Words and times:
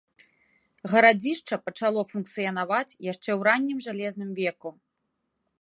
Гарадзішча 0.93 1.55
пачало 1.65 2.01
функцыянаваць 2.13 2.97
яшчэ 3.11 3.21
ў 3.21 3.39
раннім 3.51 3.77
жалезным 3.89 4.29
веку. 4.45 4.69